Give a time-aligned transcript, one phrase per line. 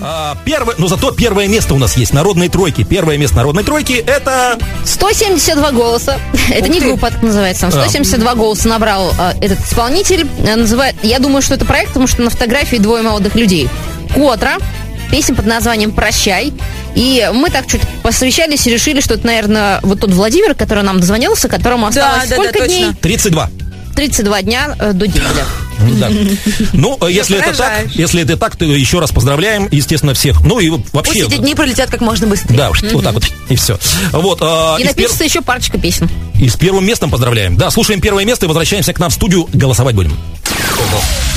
[0.00, 2.12] А, первое, но зато первое место у нас есть.
[2.12, 2.84] Народной тройки.
[2.84, 4.58] Первое место народной тройки это...
[4.84, 6.18] 172 голоса.
[6.50, 7.70] Это не группа, так называется.
[7.70, 10.26] 172 голоса набрал э, этот исполнитель.
[10.46, 13.68] Э, Называет, я думаю, что это проект, потому что на фотографии двое молодых людей.
[14.14, 14.56] Котра,
[15.10, 16.52] песня под названием «Прощай».
[16.94, 21.00] И мы так чуть посовещались и решили, что это, наверное, вот тот Владимир, который нам
[21.00, 22.66] дозвонился, которому осталось да, да, сколько точно.
[22.66, 22.86] дней?
[23.00, 23.50] 32.
[23.96, 25.44] 32 дня э, до дембеля.
[25.78, 26.10] Да.
[26.72, 30.40] Ну, э, если это так, если это так, то еще раз поздравляем, естественно, всех.
[30.42, 31.26] Ну и Пусть вообще...
[31.26, 32.56] эти дни пролетят как можно быстрее.
[32.56, 33.78] Да, вот так вот, и все.
[34.12, 36.08] Вот, а, И напишется еще парочка песен.
[36.40, 37.56] и с первым местом поздравляем.
[37.56, 39.48] Да, слушаем первое место и возвращаемся к нам в студию.
[39.52, 40.16] Голосовать будем.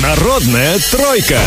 [0.00, 1.38] Народная тройка.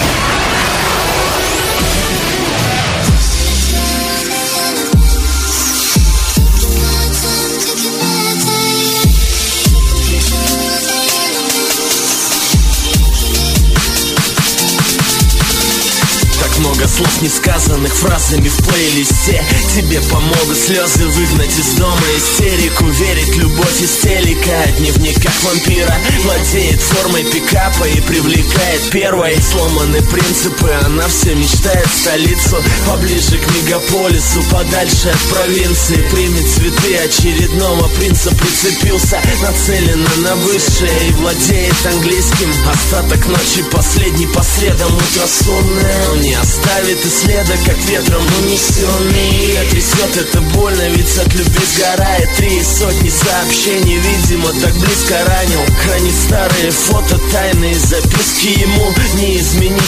[16.95, 19.43] Слов несказанных фразами в плейлисте.
[19.75, 22.85] Тебе помогут слезы выгнать из дома истерику.
[22.85, 25.93] Верить любовь из телека От дневника вампира.
[26.23, 29.37] Владеет формой пикапа и привлекает первой.
[29.41, 32.63] Сломаны принципы, она все мечтает столицу.
[32.87, 36.07] Поближе к мегаполису, подальше от провинции.
[36.11, 41.09] Примет цветы очередного принца Прицепился нацеленно на высшее.
[41.09, 42.53] И владеет английским.
[42.71, 49.65] Остаток ночи последний по средам Утро сонное, он не оставит и следа Как ветром унесенный
[49.65, 55.61] И трясет это больно, ведь от любви сгорает Три сотни сообщений, видимо, так близко ранил.
[55.83, 58.91] Хранит старые фото, тайные записки ему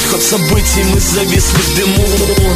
[0.10, 2.08] ход событий, мы зависли в дыму.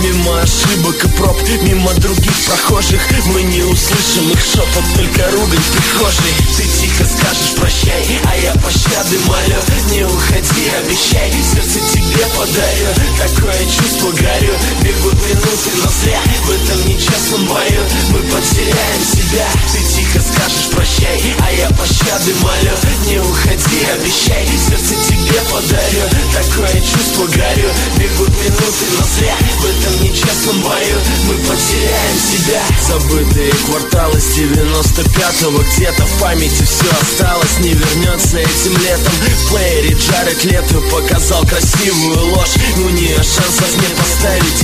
[0.01, 6.33] Мимо ошибок и проб, мимо других прохожих Мы не услышим их шепот, только ругань прихожей.
[6.57, 9.59] Ты тихо скажешь прощай, а я пощады молю.
[9.91, 16.87] Не уходи, обещай, сердце тебе подарю Такое чувство горю, бегут минуты, но зря В этом
[16.87, 17.83] нечестном бою.
[18.09, 22.71] Мы потеряем себя Ты тихо скажешь прощай, а я пощады молю.
[23.07, 27.40] Не уходи, обещай, сердце тебе подарю Такое чувство горю,
[27.97, 29.35] бегут минуты, но зря.
[29.59, 30.97] В этом нечестном бою.
[31.27, 32.61] Мы потеряем себя.
[32.87, 39.13] Забытые кварталы с 95-го Где-то в памяти все осталось, не вернется этим летом.
[39.13, 42.55] В плеере Джаред Лето показал красивую ложь.
[42.77, 44.60] У нее шансов не поставить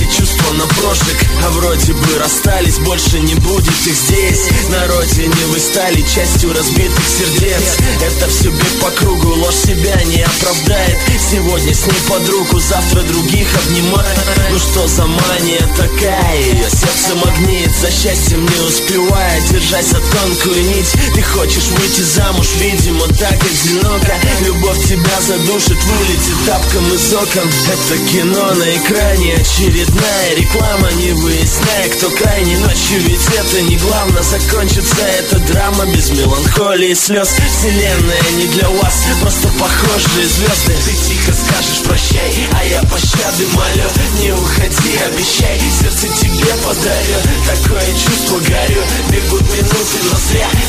[0.58, 4.48] на прошек А вроде бы расстались, больше не будет их здесь.
[4.68, 7.78] На родине вы стали частью разбитых сердец.
[8.02, 10.98] Это все бег по кругу, ложь себя не оправдает.
[11.30, 14.18] Сегодня с ней под руку, завтра других обнимает.
[14.50, 19.27] Ну что за мания такая, сердце магнит За счастьем не успевая,
[19.68, 20.92] держась за тонкую нить.
[21.14, 24.14] Ты хочешь выйти замуж, видимо, так одиноко.
[24.44, 31.88] Любовь тебя задушит, вылетит тапком из окон Это кино на экране, очередная реклама Не выясняя,
[31.90, 34.22] кто крайний ночью, ведь это не главное.
[34.22, 37.28] Закончится эта драма без меланхолии и слез.
[37.28, 40.74] Вселенная не для вас, просто похожие звезды.
[40.84, 43.88] Ты тихо скажешь прощай, а я пощады молю.
[44.20, 47.18] Не уходи, обещай, сердце тебе подарю.
[47.46, 48.82] Такое чувство горю,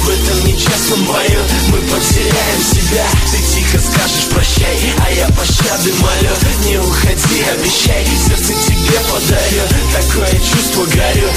[0.10, 3.06] В этом нечестном бою мы потеряем себя.
[3.30, 6.34] Ты тихо скажешь прощай, а я пощады молю.
[6.66, 9.62] Не уходи, обещай, сердце тебе подарю
[9.94, 11.29] Такое чувство горю,